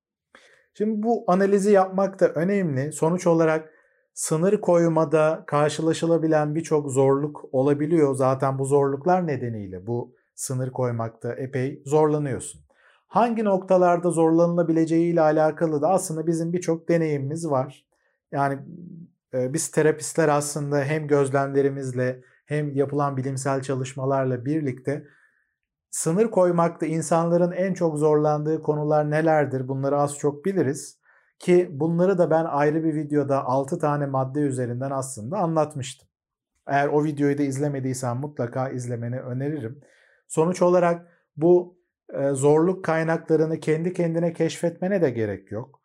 Şimdi 0.74 1.02
bu 1.02 1.24
analizi 1.26 1.72
yapmak 1.72 2.20
da 2.20 2.28
önemli. 2.28 2.92
Sonuç 2.92 3.26
olarak 3.26 3.70
sınır 4.14 4.60
koymada 4.60 5.44
karşılaşılabilen 5.46 6.54
birçok 6.54 6.90
zorluk 6.90 7.44
olabiliyor. 7.52 8.14
Zaten 8.14 8.58
bu 8.58 8.64
zorluklar 8.64 9.26
nedeniyle 9.26 9.86
bu 9.86 10.14
sınır 10.34 10.70
koymakta 10.70 11.34
epey 11.34 11.82
zorlanıyorsun. 11.86 12.60
Hangi 13.06 13.44
noktalarda 13.44 14.10
zorlanılabileceği 14.10 15.12
ile 15.12 15.20
alakalı 15.20 15.82
da 15.82 15.88
aslında 15.88 16.26
bizim 16.26 16.52
birçok 16.52 16.88
deneyimimiz 16.88 17.50
var. 17.50 17.86
Yani 18.32 18.58
e, 19.34 19.52
biz 19.52 19.70
terapistler 19.70 20.28
aslında 20.28 20.84
hem 20.84 21.06
gözlemlerimizle 21.06 22.22
hem 22.46 22.74
yapılan 22.74 23.16
bilimsel 23.16 23.62
çalışmalarla 23.62 24.44
birlikte 24.44 25.06
sınır 25.90 26.30
koymakta 26.30 26.86
insanların 26.86 27.52
en 27.52 27.74
çok 27.74 27.98
zorlandığı 27.98 28.62
konular 28.62 29.10
nelerdir 29.10 29.68
bunları 29.68 29.96
az 29.96 30.18
çok 30.18 30.44
biliriz. 30.44 31.02
Ki 31.38 31.68
bunları 31.72 32.18
da 32.18 32.30
ben 32.30 32.44
ayrı 32.44 32.84
bir 32.84 32.94
videoda 32.94 33.44
6 33.44 33.78
tane 33.78 34.06
madde 34.06 34.40
üzerinden 34.40 34.90
aslında 34.90 35.38
anlatmıştım. 35.38 36.08
Eğer 36.66 36.88
o 36.88 37.04
videoyu 37.04 37.38
da 37.38 37.42
izlemediysen 37.42 38.16
mutlaka 38.16 38.68
izlemeni 38.68 39.20
öneririm. 39.20 39.80
Sonuç 40.28 40.62
olarak 40.62 41.06
bu 41.36 41.78
zorluk 42.32 42.84
kaynaklarını 42.84 43.60
kendi 43.60 43.92
kendine 43.92 44.32
keşfetmene 44.32 45.02
de 45.02 45.10
gerek 45.10 45.52
yok. 45.52 45.80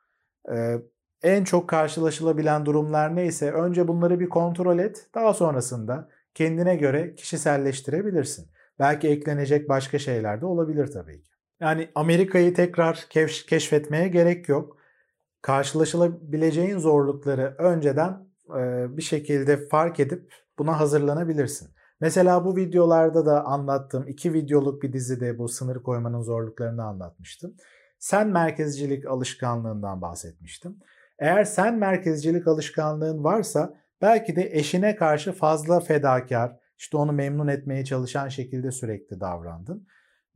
En 1.23 1.43
çok 1.43 1.69
karşılaşılabilen 1.69 2.65
durumlar 2.65 3.15
neyse 3.15 3.51
önce 3.51 3.87
bunları 3.87 4.19
bir 4.19 4.29
kontrol 4.29 4.79
et. 4.79 5.07
Daha 5.15 5.33
sonrasında 5.33 6.09
kendine 6.33 6.75
göre 6.75 7.15
kişiselleştirebilirsin. 7.15 8.47
Belki 8.79 9.07
eklenecek 9.07 9.69
başka 9.69 9.99
şeyler 9.99 10.41
de 10.41 10.45
olabilir 10.45 10.87
tabii 10.87 11.21
ki. 11.21 11.29
Yani 11.59 11.89
Amerika'yı 11.95 12.53
tekrar 12.53 13.05
keşfetmeye 13.47 14.07
gerek 14.07 14.49
yok. 14.49 14.77
Karşılaşılabileceğin 15.41 16.77
zorlukları 16.77 17.55
önceden 17.57 18.27
bir 18.97 19.01
şekilde 19.01 19.67
fark 19.67 19.99
edip 19.99 20.33
buna 20.59 20.79
hazırlanabilirsin. 20.79 21.69
Mesela 21.99 22.45
bu 22.45 22.55
videolarda 22.55 23.25
da 23.25 23.45
anlattığım 23.45 24.07
iki 24.07 24.33
videoluk 24.33 24.83
bir 24.83 24.93
dizide 24.93 25.37
bu 25.37 25.47
sınır 25.47 25.83
koymanın 25.83 26.21
zorluklarını 26.21 26.83
anlatmıştım. 26.83 27.55
Sen 27.99 28.27
merkezcilik 28.27 29.05
alışkanlığından 29.05 30.01
bahsetmiştim. 30.01 30.79
Eğer 31.19 31.43
sen 31.43 31.77
merkezcilik 31.77 32.47
alışkanlığın 32.47 33.23
varsa 33.23 33.73
belki 34.01 34.35
de 34.35 34.49
eşine 34.51 34.95
karşı 34.95 35.31
fazla 35.31 35.79
fedakar, 35.79 36.55
işte 36.77 36.97
onu 36.97 37.11
memnun 37.11 37.47
etmeye 37.47 37.85
çalışan 37.85 38.29
şekilde 38.29 38.71
sürekli 38.71 39.19
davrandın. 39.19 39.87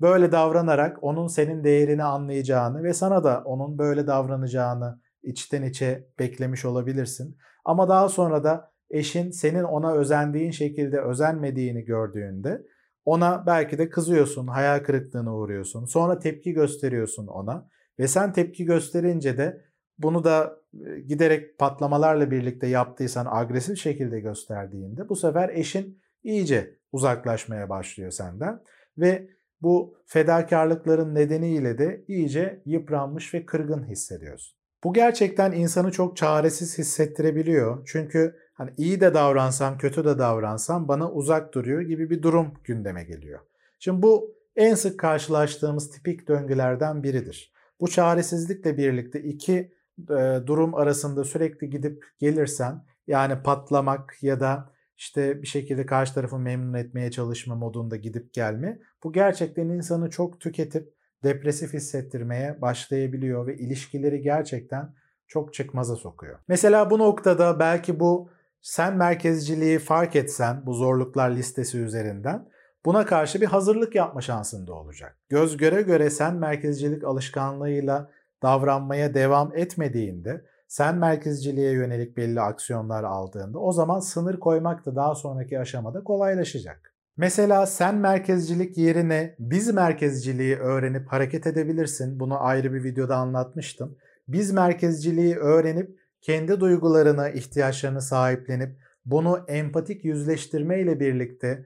Böyle 0.02 0.32
davranarak 0.32 1.04
onun 1.04 1.28
senin 1.28 1.64
değerini 1.64 2.04
anlayacağını 2.04 2.84
ve 2.84 2.94
sana 2.94 3.24
da 3.24 3.42
onun 3.46 3.78
böyle 3.78 4.08
davranacağını 4.08 5.02
içten 5.24 5.64
içe 5.64 6.08
beklemiş 6.20 6.66
olabilirsin. 6.66 7.38
Ama 7.66 7.90
daha 7.90 8.10
sonra 8.10 8.44
da 8.44 8.72
eşin 8.90 9.32
senin 9.32 9.64
ona 9.64 9.94
özendiğin 9.94 10.52
şekilde 10.52 11.02
özenmediğini 11.02 11.86
gördüğünde 11.86 12.62
ona 13.06 13.44
belki 13.48 13.78
de 13.78 13.90
kızıyorsun, 13.90 14.48
hayal 14.48 14.80
kırıklığına 14.80 15.36
uğruyorsun. 15.36 15.86
Sonra 15.86 16.20
tepki 16.20 16.54
gösteriyorsun 16.54 17.28
ona 17.28 17.68
ve 18.00 18.08
sen 18.08 18.34
tepki 18.34 18.66
gösterince 18.66 19.38
de 19.38 19.62
bunu 19.98 20.24
da 20.24 20.61
giderek 21.08 21.58
patlamalarla 21.58 22.32
birlikte 22.32 22.68
yaptıysan 22.68 23.28
agresif 23.30 23.78
şekilde 23.78 24.20
gösterdiğinde 24.20 25.10
bu 25.10 25.16
sefer 25.16 25.50
eşin 25.50 26.02
iyice 26.24 26.76
uzaklaşmaya 26.92 27.70
başlıyor 27.70 28.12
senden 28.12 28.62
ve 28.98 29.30
bu 29.62 29.98
fedakarlıkların 30.06 31.16
nedeniyle 31.16 31.78
de 31.78 32.06
iyice 32.08 32.62
yıpranmış 32.66 33.34
ve 33.34 33.46
kırgın 33.46 33.88
hissediyorsun. 33.88 34.58
Bu 34.84 34.94
gerçekten 34.94 35.52
insanı 35.52 35.92
çok 35.92 36.18
çaresiz 36.18 36.78
hissettirebiliyor. 36.78 37.86
Çünkü 37.86 38.36
hani 38.54 38.72
iyi 38.78 39.02
de 39.02 39.14
davransam, 39.14 39.78
kötü 39.78 40.06
de 40.06 40.20
davransam 40.20 40.88
bana 40.88 41.12
uzak 41.12 41.54
duruyor 41.54 41.82
gibi 41.82 42.10
bir 42.10 42.22
durum 42.22 42.54
gündeme 42.64 43.04
geliyor. 43.04 43.40
Şimdi 43.80 44.02
bu 44.02 44.36
en 44.56 44.76
sık 44.76 45.00
karşılaştığımız 45.00 45.92
tipik 45.92 46.28
döngülerden 46.28 47.04
biridir. 47.04 47.54
Bu 47.80 47.88
çaresizlikle 47.88 48.78
birlikte 48.78 49.22
iki 49.22 49.74
e, 50.12 50.48
durum 50.48 50.76
arasında 50.76 51.24
sürekli 51.24 51.70
gidip 51.70 52.04
gelirsen 52.20 52.86
yani 53.08 53.44
patlamak 53.44 54.18
ya 54.22 54.40
da 54.40 54.72
işte 54.98 55.42
bir 55.42 55.48
şekilde 55.48 55.86
karşı 55.86 56.14
tarafı 56.14 56.40
memnun 56.40 56.74
etmeye 56.74 57.12
çalışma 57.12 57.56
modunda 57.56 57.96
gidip 57.96 58.34
gelme 58.34 58.80
bu 59.04 59.14
gerçekten 59.14 59.70
insanı 59.70 60.10
çok 60.10 60.40
tüketip 60.40 60.94
depresif 61.24 61.74
hissettirmeye 61.74 62.62
başlayabiliyor 62.62 63.48
ve 63.48 63.56
ilişkileri 63.56 64.22
gerçekten 64.22 64.94
çok 65.28 65.54
çıkmaza 65.54 65.96
sokuyor. 65.96 66.40
Mesela 66.48 66.90
bu 66.90 67.00
noktada 67.00 67.60
belki 67.60 68.00
bu 68.00 68.30
sen 68.62 68.98
merkezciliği 68.98 69.80
fark 69.80 70.16
etsen 70.16 70.66
bu 70.66 70.74
zorluklar 70.74 71.32
listesi 71.32 71.78
üzerinden 71.78 72.50
buna 72.86 73.06
karşı 73.06 73.42
bir 73.42 73.46
hazırlık 73.46 73.96
yapma 73.96 74.22
şansın 74.22 74.68
da 74.68 74.74
olacak. 74.74 75.18
Göz 75.30 75.58
göre 75.58 75.82
göre 75.82 76.10
sen 76.10 76.36
merkezcilik 76.36 77.04
alışkanlığıyla 77.04 78.12
davranmaya 78.44 79.14
devam 79.14 79.52
etmediğinde, 79.56 80.46
sen 80.68 80.98
merkezciliğe 80.98 81.72
yönelik 81.72 82.18
belli 82.18 82.42
aksiyonlar 82.42 83.04
aldığında 83.04 83.60
o 83.60 83.72
zaman 83.72 84.00
sınır 84.00 84.40
koymak 84.40 84.86
da 84.86 84.96
daha 84.96 85.16
sonraki 85.16 85.60
aşamada 85.60 86.04
kolaylaşacak. 86.04 86.96
Mesela 87.18 87.66
sen 87.66 87.96
merkezcilik 87.96 88.78
yerine 88.78 89.36
biz 89.40 89.74
merkezciliği 89.74 90.56
öğrenip 90.56 91.08
hareket 91.08 91.48
edebilirsin. 91.48 92.20
Bunu 92.20 92.44
ayrı 92.44 92.74
bir 92.74 92.84
videoda 92.84 93.16
anlatmıştım. 93.16 93.98
Biz 94.28 94.52
merkezciliği 94.52 95.36
öğrenip 95.36 96.00
kendi 96.22 96.60
duygularına, 96.60 97.30
ihtiyaçlarını 97.30 98.02
sahiplenip 98.02 98.78
bunu 99.06 99.46
empatik 99.48 100.06
yüzleştirme 100.06 100.82
ile 100.82 101.00
birlikte 101.00 101.66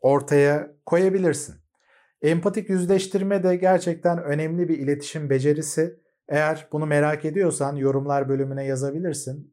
ortaya 0.00 0.70
koyabilirsin. 0.86 1.54
Empatik 2.22 2.70
yüzleştirme 2.70 3.42
de 3.42 3.56
gerçekten 3.56 4.22
önemli 4.22 4.68
bir 4.68 4.78
iletişim 4.78 5.30
becerisi 5.30 6.00
eğer 6.28 6.68
bunu 6.72 6.86
merak 6.86 7.24
ediyorsan 7.24 7.76
yorumlar 7.76 8.28
bölümüne 8.28 8.64
yazabilirsin. 8.64 9.52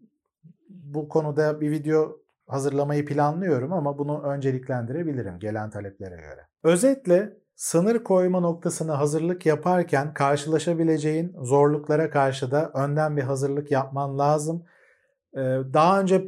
Bu 0.69 1.09
konuda 1.09 1.61
bir 1.61 1.71
video 1.71 2.19
hazırlamayı 2.47 3.05
planlıyorum 3.05 3.73
ama 3.73 3.97
bunu 3.97 4.23
önceliklendirebilirim 4.23 5.39
gelen 5.39 5.69
taleplere 5.69 6.15
göre. 6.15 6.47
Özetle 6.63 7.37
sınır 7.55 8.03
koyma 8.03 8.39
noktasını 8.39 8.91
hazırlık 8.91 9.45
yaparken 9.45 10.13
karşılaşabileceğin 10.13 11.35
zorluklara 11.41 12.09
karşı 12.09 12.51
da 12.51 12.71
önden 12.73 13.17
bir 13.17 13.21
hazırlık 13.21 13.71
yapman 13.71 14.19
lazım. 14.19 14.65
Ee, 15.37 15.39
daha 15.73 16.01
önce 16.01 16.27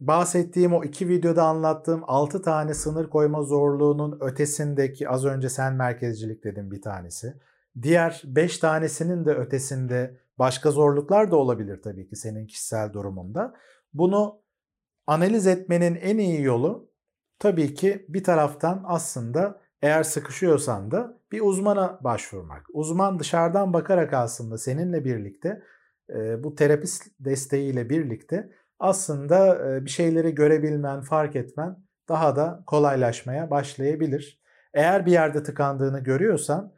bahsettiğim 0.00 0.74
o 0.74 0.84
iki 0.84 1.08
videoda 1.08 1.44
anlattığım 1.44 2.02
6 2.06 2.42
tane 2.42 2.74
sınır 2.74 3.10
koyma 3.10 3.42
zorluğunun 3.42 4.18
ötesindeki 4.20 5.08
az 5.08 5.24
önce 5.24 5.48
sen 5.48 5.74
merkezcilik 5.74 6.44
dedim 6.44 6.70
bir 6.70 6.82
tanesi. 6.82 7.34
Diğer 7.82 8.22
5 8.24 8.58
tanesinin 8.58 9.24
de 9.24 9.34
ötesinde 9.34 10.20
başka 10.38 10.70
zorluklar 10.70 11.30
da 11.30 11.36
olabilir 11.36 11.82
tabii 11.82 12.08
ki 12.08 12.16
senin 12.16 12.46
kişisel 12.46 12.92
durumunda. 12.92 13.54
Bunu 13.94 14.42
analiz 15.06 15.46
etmenin 15.46 15.94
en 15.94 16.18
iyi 16.18 16.42
yolu 16.42 16.90
tabii 17.38 17.74
ki 17.74 18.06
bir 18.08 18.24
taraftan 18.24 18.82
aslında 18.86 19.60
eğer 19.82 20.02
sıkışıyorsan 20.02 20.90
da 20.90 21.20
bir 21.32 21.40
uzmana 21.40 21.98
başvurmak. 22.04 22.66
Uzman 22.72 23.18
dışarıdan 23.18 23.72
bakarak 23.72 24.12
aslında 24.12 24.58
seninle 24.58 25.04
birlikte 25.04 25.62
bu 26.38 26.54
terapist 26.54 27.06
desteğiyle 27.20 27.90
birlikte 27.90 28.52
aslında 28.78 29.58
bir 29.84 29.90
şeyleri 29.90 30.34
görebilmen, 30.34 31.00
fark 31.00 31.36
etmen 31.36 31.78
daha 32.08 32.36
da 32.36 32.62
kolaylaşmaya 32.66 33.50
başlayabilir. 33.50 34.42
Eğer 34.74 35.06
bir 35.06 35.12
yerde 35.12 35.42
tıkandığını 35.42 36.00
görüyorsan 36.00 36.72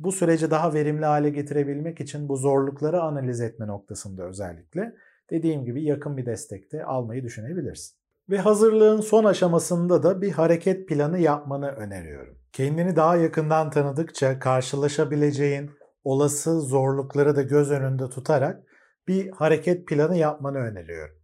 bu 0.00 0.12
süreci 0.12 0.50
daha 0.50 0.74
verimli 0.74 1.04
hale 1.04 1.30
getirebilmek 1.30 2.00
için 2.00 2.28
bu 2.28 2.36
zorlukları 2.36 3.02
analiz 3.02 3.40
etme 3.40 3.66
noktasında 3.66 4.24
özellikle 4.24 4.94
dediğim 5.30 5.64
gibi 5.64 5.84
yakın 5.84 6.16
bir 6.16 6.26
destekte 6.26 6.84
almayı 6.84 7.22
düşünebilirsin. 7.24 7.96
Ve 8.30 8.38
hazırlığın 8.38 9.00
son 9.00 9.24
aşamasında 9.24 10.02
da 10.02 10.22
bir 10.22 10.32
hareket 10.32 10.88
planı 10.88 11.18
yapmanı 11.18 11.68
öneriyorum. 11.68 12.38
Kendini 12.52 12.96
daha 12.96 13.16
yakından 13.16 13.70
tanıdıkça 13.70 14.38
karşılaşabileceğin 14.38 15.70
olası 16.04 16.60
zorlukları 16.60 17.36
da 17.36 17.42
göz 17.42 17.70
önünde 17.70 18.08
tutarak 18.08 18.62
bir 19.08 19.30
hareket 19.30 19.86
planı 19.86 20.16
yapmanı 20.16 20.58
öneriyorum. 20.58 21.16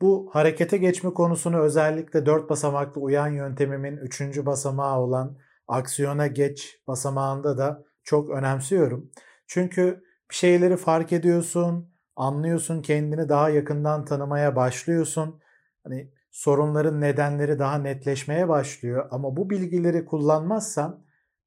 Bu 0.00 0.30
harekete 0.32 0.76
geçme 0.76 1.14
konusunu 1.14 1.60
özellikle 1.60 2.26
4 2.26 2.50
basamaklı 2.50 3.00
uyan 3.00 3.28
yöntemimin 3.28 3.96
3. 3.96 4.20
basamağı 4.46 4.98
olan 4.98 5.38
aksiyona 5.68 6.26
geç 6.26 6.80
basamağında 6.88 7.58
da 7.58 7.84
çok 8.06 8.30
önemsiyorum. 8.30 9.10
Çünkü 9.46 10.02
bir 10.30 10.34
şeyleri 10.34 10.76
fark 10.76 11.12
ediyorsun, 11.12 11.92
anlıyorsun, 12.16 12.82
kendini 12.82 13.28
daha 13.28 13.50
yakından 13.50 14.04
tanımaya 14.04 14.56
başlıyorsun. 14.56 15.40
Hani 15.84 16.12
sorunların 16.30 17.00
nedenleri 17.00 17.58
daha 17.58 17.78
netleşmeye 17.78 18.48
başlıyor 18.48 19.08
ama 19.10 19.36
bu 19.36 19.50
bilgileri 19.50 20.04
kullanmazsan 20.04 21.04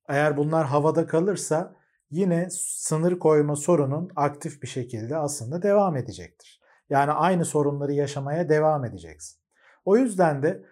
eğer 0.10 0.38
bunlar 0.38 0.66
havada 0.66 1.08
kalırsa 1.08 1.76
yine 2.10 2.48
sınır 2.52 3.20
koyma 3.20 3.56
sorunun 3.56 4.12
aktif 4.16 4.62
bir 4.62 4.68
şekilde 4.68 5.18
aslında 5.18 5.62
devam 5.62 5.98
edecektir. 5.98 6.62
Yani 6.90 7.12
aynı 7.12 7.46
sorunları 7.46 7.94
yaşamaya 7.94 8.50
devam 8.50 8.86
edeceksin. 8.86 9.40
O 9.86 9.98
yüzden 9.98 10.44
de 10.44 10.64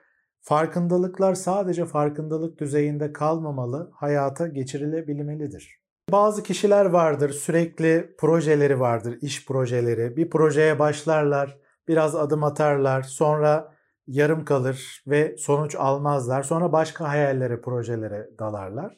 farkındalıklar 0.48 1.36
sadece 1.36 1.86
farkındalık 1.86 2.60
düzeyinde 2.60 3.14
kalmamalı, 3.14 3.92
hayata 3.94 4.48
geçirilebilmelidir. 4.48 5.80
Bazı 6.12 6.44
kişiler 6.44 6.86
vardır, 6.86 7.30
sürekli 7.30 8.16
projeleri 8.18 8.80
vardır, 8.80 9.18
iş 9.22 9.46
projeleri. 9.46 10.18
Bir 10.18 10.30
projeye 10.30 10.80
başlarlar, 10.80 11.58
biraz 11.88 12.16
adım 12.16 12.44
atarlar, 12.44 13.02
sonra 13.02 13.74
yarım 14.08 14.46
kalır 14.46 15.04
ve 15.08 15.38
sonuç 15.38 15.76
almazlar. 15.76 16.44
Sonra 16.44 16.72
başka 16.72 17.10
hayallere, 17.10 17.62
projelere 17.62 18.30
dalarlar. 18.40 18.98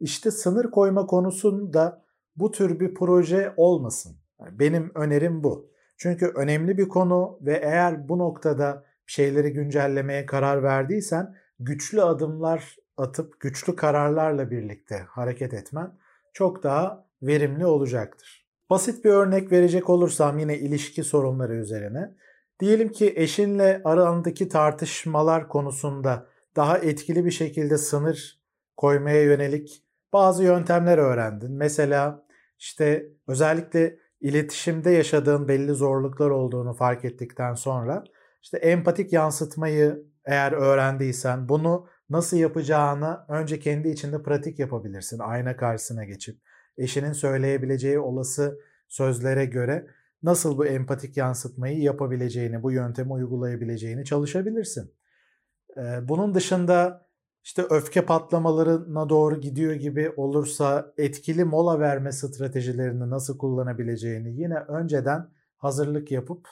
İşte 0.00 0.30
sınır 0.30 0.70
koyma 0.70 1.06
konusunda 1.06 2.04
bu 2.36 2.50
tür 2.50 2.80
bir 2.80 2.94
proje 2.94 3.54
olmasın. 3.56 4.16
Benim 4.40 4.92
önerim 4.94 5.44
bu. 5.44 5.70
Çünkü 5.96 6.26
önemli 6.26 6.78
bir 6.78 6.88
konu 6.88 7.38
ve 7.40 7.60
eğer 7.62 8.08
bu 8.08 8.18
noktada 8.18 8.89
şeyleri 9.10 9.52
güncellemeye 9.52 10.26
karar 10.26 10.62
verdiysen 10.62 11.34
güçlü 11.58 12.02
adımlar 12.02 12.76
atıp 12.96 13.40
güçlü 13.40 13.76
kararlarla 13.76 14.50
birlikte 14.50 14.96
hareket 15.08 15.54
etmen 15.54 15.92
çok 16.32 16.62
daha 16.62 17.06
verimli 17.22 17.66
olacaktır. 17.66 18.46
Basit 18.70 19.04
bir 19.04 19.10
örnek 19.10 19.52
verecek 19.52 19.90
olursam 19.90 20.38
yine 20.38 20.58
ilişki 20.58 21.04
sorunları 21.04 21.54
üzerine. 21.54 22.14
Diyelim 22.60 22.88
ki 22.88 23.12
eşinle 23.16 23.80
arandaki 23.84 24.48
tartışmalar 24.48 25.48
konusunda 25.48 26.26
daha 26.56 26.78
etkili 26.78 27.24
bir 27.24 27.30
şekilde 27.30 27.78
sınır 27.78 28.40
koymaya 28.76 29.22
yönelik 29.22 29.84
bazı 30.12 30.44
yöntemler 30.44 30.98
öğrendin. 30.98 31.52
Mesela 31.52 32.26
işte 32.58 33.06
özellikle 33.26 33.96
iletişimde 34.20 34.90
yaşadığın 34.90 35.48
belli 35.48 35.72
zorluklar 35.72 36.30
olduğunu 36.30 36.74
fark 36.74 37.04
ettikten 37.04 37.54
sonra 37.54 38.04
işte 38.42 38.56
empatik 38.56 39.12
yansıtmayı 39.12 40.04
eğer 40.24 40.52
öğrendiysen 40.52 41.48
bunu 41.48 41.86
nasıl 42.10 42.36
yapacağını 42.36 43.20
önce 43.28 43.58
kendi 43.58 43.88
içinde 43.88 44.22
pratik 44.22 44.58
yapabilirsin. 44.58 45.18
Ayna 45.18 45.56
karşısına 45.56 46.04
geçip 46.04 46.40
eşinin 46.78 47.12
söyleyebileceği 47.12 47.98
olası 47.98 48.58
sözlere 48.88 49.44
göre 49.44 49.86
nasıl 50.22 50.58
bu 50.58 50.66
empatik 50.66 51.16
yansıtmayı 51.16 51.78
yapabileceğini, 51.78 52.62
bu 52.62 52.72
yöntemi 52.72 53.12
uygulayabileceğini 53.12 54.04
çalışabilirsin. 54.04 54.94
Bunun 56.02 56.34
dışında 56.34 57.06
işte 57.44 57.62
öfke 57.70 58.04
patlamalarına 58.04 59.08
doğru 59.08 59.40
gidiyor 59.40 59.72
gibi 59.72 60.10
olursa 60.16 60.92
etkili 60.96 61.44
mola 61.44 61.80
verme 61.80 62.12
stratejilerini 62.12 63.10
nasıl 63.10 63.38
kullanabileceğini 63.38 64.40
yine 64.40 64.58
önceden 64.58 65.28
hazırlık 65.56 66.10
yapıp 66.10 66.48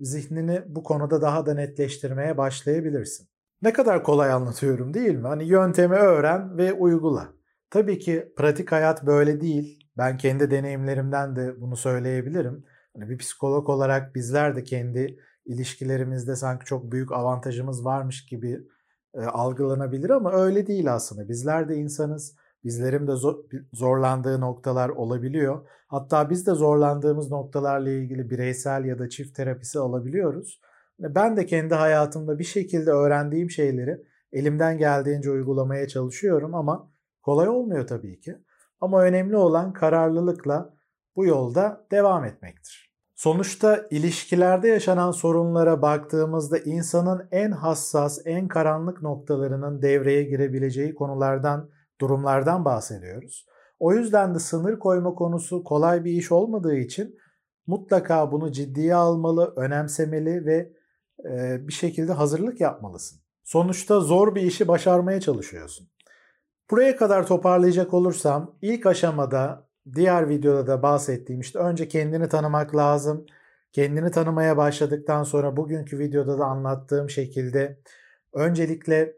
zihnini 0.00 0.62
bu 0.66 0.82
konuda 0.82 1.22
daha 1.22 1.46
da 1.46 1.54
netleştirmeye 1.54 2.36
başlayabilirsin. 2.38 3.28
Ne 3.62 3.72
kadar 3.72 4.02
kolay 4.02 4.32
anlatıyorum 4.32 4.94
değil 4.94 5.14
mi? 5.14 5.26
Hani 5.26 5.44
yöntemi 5.44 5.94
öğren 5.94 6.58
ve 6.58 6.72
uygula. 6.72 7.28
Tabii 7.70 7.98
ki 7.98 8.32
pratik 8.36 8.72
hayat 8.72 9.06
böyle 9.06 9.40
değil. 9.40 9.88
Ben 9.98 10.16
kendi 10.16 10.50
deneyimlerimden 10.50 11.36
de 11.36 11.60
bunu 11.60 11.76
söyleyebilirim. 11.76 12.64
Hani 12.94 13.10
bir 13.10 13.18
psikolog 13.18 13.68
olarak 13.68 14.14
bizler 14.14 14.56
de 14.56 14.64
kendi 14.64 15.18
ilişkilerimizde 15.46 16.36
sanki 16.36 16.64
çok 16.64 16.92
büyük 16.92 17.12
avantajımız 17.12 17.84
varmış 17.84 18.26
gibi 18.26 18.60
e, 19.14 19.20
algılanabilir 19.20 20.10
ama 20.10 20.32
öyle 20.32 20.66
değil 20.66 20.94
aslında. 20.94 21.28
Bizler 21.28 21.68
de 21.68 21.76
insanız. 21.76 22.36
Bizlerin 22.64 23.06
de 23.06 23.12
zor, 23.12 23.44
zorlandığı 23.72 24.40
noktalar 24.40 24.88
olabiliyor. 24.88 25.68
Hatta 25.86 26.30
biz 26.30 26.46
de 26.46 26.54
zorlandığımız 26.54 27.30
noktalarla 27.30 27.90
ilgili 27.90 28.30
bireysel 28.30 28.84
ya 28.84 28.98
da 28.98 29.08
çift 29.08 29.36
terapisi 29.36 29.78
alabiliyoruz. 29.78 30.60
Ben 30.98 31.36
de 31.36 31.46
kendi 31.46 31.74
hayatımda 31.74 32.38
bir 32.38 32.44
şekilde 32.44 32.90
öğrendiğim 32.90 33.50
şeyleri 33.50 34.02
elimden 34.32 34.78
geldiğince 34.78 35.30
uygulamaya 35.30 35.88
çalışıyorum 35.88 36.54
ama 36.54 36.90
kolay 37.22 37.48
olmuyor 37.48 37.86
tabii 37.86 38.20
ki. 38.20 38.36
Ama 38.80 39.02
önemli 39.02 39.36
olan 39.36 39.72
kararlılıkla 39.72 40.74
bu 41.16 41.26
yolda 41.26 41.86
devam 41.90 42.24
etmektir. 42.24 42.94
Sonuçta 43.14 43.86
ilişkilerde 43.90 44.68
yaşanan 44.68 45.10
sorunlara 45.10 45.82
baktığımızda 45.82 46.58
insanın 46.58 47.28
en 47.30 47.50
hassas, 47.50 48.18
en 48.24 48.48
karanlık 48.48 49.02
noktalarının 49.02 49.82
devreye 49.82 50.22
girebileceği 50.22 50.94
konulardan, 50.94 51.70
durumlardan 52.04 52.64
bahsediyoruz. 52.64 53.46
O 53.78 53.92
yüzden 53.92 54.34
de 54.34 54.38
sınır 54.38 54.78
koyma 54.78 55.14
konusu 55.14 55.64
kolay 55.64 56.04
bir 56.04 56.12
iş 56.12 56.32
olmadığı 56.32 56.76
için 56.76 57.18
mutlaka 57.66 58.32
bunu 58.32 58.52
ciddiye 58.52 58.94
almalı, 58.94 59.52
önemsemeli 59.56 60.46
ve 60.46 60.72
bir 61.68 61.72
şekilde 61.72 62.12
hazırlık 62.12 62.60
yapmalısın. 62.60 63.20
Sonuçta 63.44 64.00
zor 64.00 64.34
bir 64.34 64.42
işi 64.42 64.68
başarmaya 64.68 65.20
çalışıyorsun. 65.20 65.88
Buraya 66.70 66.96
kadar 66.96 67.26
toparlayacak 67.26 67.94
olursam 67.94 68.56
ilk 68.62 68.86
aşamada 68.86 69.68
diğer 69.94 70.28
videoda 70.28 70.66
da 70.66 70.82
bahsettiğim 70.82 71.40
işte 71.40 71.58
önce 71.58 71.88
kendini 71.88 72.28
tanımak 72.28 72.76
lazım. 72.76 73.26
Kendini 73.72 74.10
tanımaya 74.10 74.56
başladıktan 74.56 75.22
sonra 75.22 75.56
bugünkü 75.56 75.98
videoda 75.98 76.38
da 76.38 76.44
anlattığım 76.44 77.10
şekilde 77.10 77.80
öncelikle 78.32 79.16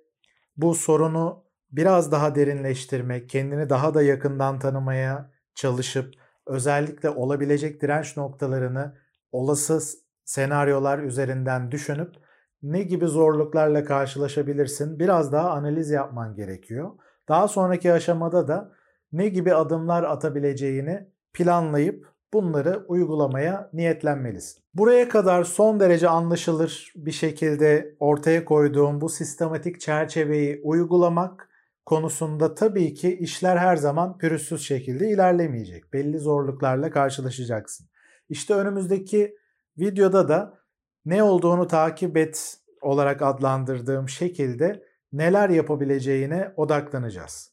bu 0.57 0.75
sorunu 0.75 1.46
biraz 1.71 2.13
daha 2.13 2.35
derinleştirmek, 2.35 3.29
kendini 3.29 3.71
daha 3.71 3.95
da 3.95 4.03
yakından 4.03 4.59
tanımaya 4.59 5.31
çalışıp 5.55 6.15
özellikle 6.47 7.11
olabilecek 7.11 7.83
direnç 7.83 8.17
noktalarını 8.17 8.97
olası 9.33 9.81
senaryolar 10.25 10.99
üzerinden 10.99 11.71
düşünüp 11.71 12.15
ne 12.63 12.83
gibi 12.83 13.07
zorluklarla 13.07 13.85
karşılaşabilirsin 13.85 14.99
biraz 14.99 15.33
daha 15.33 15.51
analiz 15.51 15.91
yapman 15.91 16.35
gerekiyor. 16.35 16.91
Daha 17.29 17.49
sonraki 17.49 17.93
aşamada 17.93 18.49
da 18.49 18.73
ne 19.13 19.29
gibi 19.29 19.55
adımlar 19.55 20.03
atabileceğini 20.03 21.09
planlayıp 21.33 22.07
bunları 22.33 22.85
uygulamaya 22.89 23.71
niyetlenmelisin. 23.73 24.63
Buraya 24.75 25.09
kadar 25.09 25.45
son 25.45 25.81
derece 25.81 26.09
anlaşılır 26.09 26.93
bir 26.97 27.13
şekilde 27.13 27.97
ortaya 28.01 28.45
koyduğum 28.45 29.01
bu 29.01 29.09
sistematik 29.09 29.81
çerçeveyi 29.81 30.61
uygulamak 30.65 31.49
konusunda 31.87 32.55
tabii 32.55 32.95
ki 32.95 33.17
işler 33.17 33.57
her 33.57 33.77
zaman 33.77 34.19
pürüzsüz 34.19 34.63
şekilde 34.63 35.11
ilerlemeyecek. 35.11 35.93
Belli 35.93 36.19
zorluklarla 36.19 36.91
karşılaşacaksın. 36.91 37.89
İşte 38.29 38.55
önümüzdeki 38.55 39.37
videoda 39.79 40.29
da 40.29 40.59
ne 41.05 41.23
olduğunu 41.23 41.67
takip 41.67 42.17
et 42.17 42.59
olarak 42.81 43.23
adlandırdığım 43.23 44.09
şekilde 44.09 44.83
neler 45.13 45.49
yapabileceğine 45.49 46.53
odaklanacağız. 46.57 47.53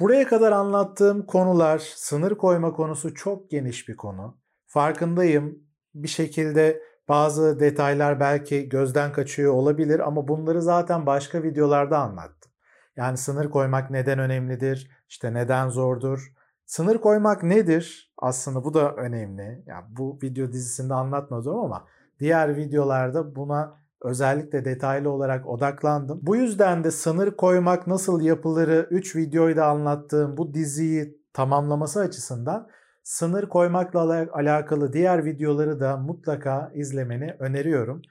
Buraya 0.00 0.26
kadar 0.26 0.52
anlattığım 0.52 1.26
konular, 1.26 1.78
sınır 1.78 2.34
koyma 2.34 2.72
konusu 2.72 3.14
çok 3.14 3.50
geniş 3.50 3.88
bir 3.88 3.96
konu. 3.96 4.38
Farkındayım. 4.66 5.58
Bir 5.94 6.08
şekilde 6.08 6.82
bazı 7.08 7.60
detaylar 7.60 8.20
belki 8.20 8.68
gözden 8.68 9.12
kaçıyor 9.12 9.52
olabilir 9.52 10.00
ama 10.00 10.28
bunları 10.28 10.62
zaten 10.62 11.06
başka 11.06 11.42
videolarda 11.42 11.98
anlattım. 11.98 12.51
Yani 12.96 13.16
sınır 13.16 13.50
koymak 13.50 13.90
neden 13.90 14.18
önemlidir? 14.18 14.90
İşte 15.08 15.34
neden 15.34 15.68
zordur? 15.68 16.32
Sınır 16.66 16.98
koymak 16.98 17.42
nedir? 17.42 18.12
Aslında 18.18 18.64
bu 18.64 18.74
da 18.74 18.94
önemli. 18.94 19.62
Yani 19.66 19.84
bu 19.88 20.18
video 20.22 20.52
dizisinde 20.52 20.94
anlatmadım 20.94 21.58
ama 21.58 21.86
diğer 22.20 22.56
videolarda 22.56 23.36
buna 23.36 23.82
özellikle 24.02 24.64
detaylı 24.64 25.10
olarak 25.10 25.46
odaklandım. 25.46 26.18
Bu 26.22 26.36
yüzden 26.36 26.84
de 26.84 26.90
sınır 26.90 27.36
koymak 27.36 27.86
nasıl 27.86 28.20
yapılırı 28.20 28.86
3 28.90 29.16
videoyu 29.16 29.56
da 29.56 29.66
anlattığım 29.66 30.36
bu 30.36 30.54
diziyi 30.54 31.18
tamamlaması 31.32 32.00
açısından 32.00 32.68
sınır 33.02 33.48
koymakla 33.48 34.28
alakalı 34.32 34.92
diğer 34.92 35.24
videoları 35.24 35.80
da 35.80 35.96
mutlaka 35.96 36.70
izlemeni 36.74 37.36
öneriyorum. 37.38 38.02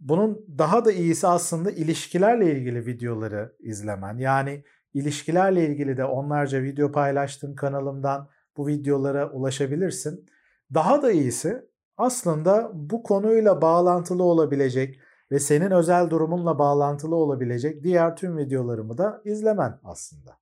Bunun 0.00 0.46
daha 0.58 0.84
da 0.84 0.92
iyisi 0.92 1.26
aslında 1.26 1.70
ilişkilerle 1.70 2.52
ilgili 2.52 2.86
videoları 2.86 3.56
izlemen. 3.60 4.18
Yani 4.18 4.64
ilişkilerle 4.94 5.66
ilgili 5.66 5.96
de 5.96 6.04
onlarca 6.04 6.62
video 6.62 6.92
paylaştım 6.92 7.54
kanalımdan 7.54 8.28
bu 8.56 8.66
videolara 8.66 9.30
ulaşabilirsin. 9.30 10.26
Daha 10.74 11.02
da 11.02 11.12
iyisi 11.12 11.68
aslında 11.96 12.70
bu 12.74 13.02
konuyla 13.02 13.62
bağlantılı 13.62 14.22
olabilecek 14.22 15.00
ve 15.30 15.38
senin 15.38 15.70
özel 15.70 16.10
durumunla 16.10 16.58
bağlantılı 16.58 17.14
olabilecek 17.14 17.84
diğer 17.84 18.16
tüm 18.16 18.38
videolarımı 18.38 18.98
da 18.98 19.22
izlemen 19.24 19.80
aslında. 19.84 20.38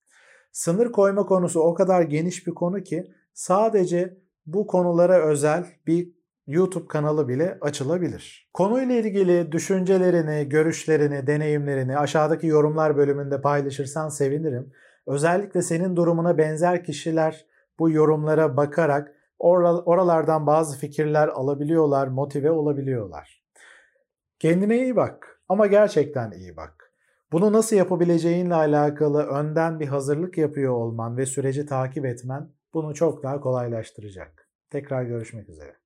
Sınır 0.52 0.92
koyma 0.92 1.26
konusu 1.26 1.60
o 1.60 1.74
kadar 1.74 2.02
geniş 2.02 2.46
bir 2.46 2.54
konu 2.54 2.82
ki 2.82 3.12
sadece 3.34 4.18
bu 4.46 4.66
konulara 4.66 5.26
özel 5.26 5.66
bir 5.86 6.12
YouTube 6.46 6.88
kanalı 6.88 7.28
bile 7.28 7.59
açılabilir. 7.61 8.50
Konuyla 8.55 8.94
ilgili 8.94 9.52
düşüncelerini, 9.52 10.48
görüşlerini, 10.48 11.26
deneyimlerini 11.26 11.98
aşağıdaki 11.98 12.46
yorumlar 12.46 12.96
bölümünde 12.96 13.40
paylaşırsan 13.40 14.09
sevinirim. 14.09 14.72
Özellikle 15.07 15.62
senin 15.62 15.96
durumuna 15.96 16.38
benzer 16.38 16.85
kişiler 16.85 17.46
bu 17.78 17.90
yorumlara 17.90 18.57
bakarak 18.57 19.12
oralardan 19.38 20.46
bazı 20.46 20.78
fikirler 20.78 21.28
alabiliyorlar, 21.28 22.07
motive 22.07 22.50
olabiliyorlar. 22.50 23.42
Kendine 24.38 24.76
iyi 24.83 24.96
bak 24.96 25.40
ama 25.48 25.66
gerçekten 25.66 26.31
iyi 26.31 26.57
bak. 26.57 26.92
Bunu 27.33 27.52
nasıl 27.52 27.76
yapabileceğinle 27.76 28.55
alakalı 28.55 29.22
önden 29.22 29.81
bir 29.81 29.87
hazırlık 29.87 30.38
yapıyor 30.38 30.72
olman 30.72 31.16
ve 31.16 31.26
süreci 31.26 31.66
takip 31.66 32.05
etmen 32.05 32.48
bunu 32.74 32.94
çok 32.94 33.22
daha 33.22 33.40
kolaylaştıracak. 33.40 34.48
Tekrar 34.70 35.02
görüşmek 35.02 35.48
üzere. 35.48 35.82